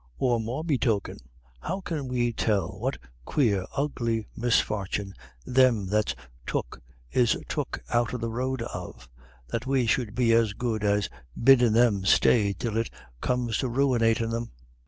Or, 0.17 0.39
morebetoken, 0.39 1.19
how 1.59 1.81
can 1.81 2.07
we 2.07 2.33
tell 2.33 2.69
what 2.69 2.97
quare 3.23 3.67
ugly 3.77 4.25
misfortin' 4.35 5.13
thim 5.47 5.85
that's 5.89 6.15
took 6.47 6.81
is 7.11 7.37
took 7.47 7.83
out 7.93 8.11
of 8.13 8.19
the 8.21 8.31
road 8.31 8.63
of, 8.63 9.07
that 9.49 9.67
we 9.67 9.85
should 9.85 10.15
be 10.15 10.33
as 10.33 10.53
good 10.53 10.83
as 10.83 11.07
biddin' 11.39 11.73
thim 11.73 12.03
stay 12.05 12.51
till 12.53 12.77
it 12.77 12.89
comes 13.21 13.59
to 13.59 13.67
ruinate 13.69 14.17
them? 14.27 14.49